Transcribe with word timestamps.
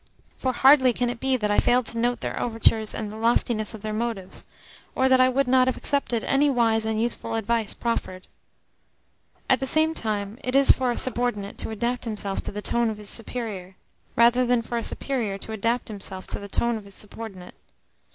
For 0.35 0.51
hardly 0.51 0.93
can 0.93 1.11
it 1.11 1.19
be 1.19 1.37
that 1.37 1.51
I 1.51 1.59
failed 1.59 1.85
to 1.85 1.97
note 1.99 2.21
their 2.21 2.41
overtures 2.41 2.95
and 2.95 3.11
the 3.11 3.17
loftiness 3.17 3.75
of 3.75 3.83
their 3.83 3.93
motives, 3.93 4.47
or 4.95 5.07
that 5.07 5.21
I 5.21 5.29
would 5.29 5.47
not 5.47 5.67
have 5.67 5.77
accepted 5.77 6.23
any 6.23 6.49
wise 6.49 6.87
and 6.87 6.99
useful 6.99 7.35
advice 7.35 7.75
proffered. 7.75 8.25
At 9.47 9.59
the 9.59 9.67
same 9.67 9.93
time, 9.93 10.39
it 10.43 10.55
is 10.55 10.71
for 10.71 10.89
a 10.89 10.97
subordinate 10.97 11.59
to 11.59 11.69
adapt 11.69 12.05
himself 12.05 12.41
to 12.45 12.51
the 12.51 12.63
tone 12.63 12.89
of 12.89 12.97
his 12.97 13.11
superior, 13.11 13.75
rather 14.15 14.43
than 14.43 14.63
for 14.63 14.79
a 14.79 14.83
superior 14.83 15.37
to 15.37 15.51
adapt 15.51 15.87
himself 15.87 16.25
to 16.29 16.39
the 16.39 16.47
tone 16.47 16.77
of 16.77 16.85
his 16.85 16.95
subordinate. 16.95 17.53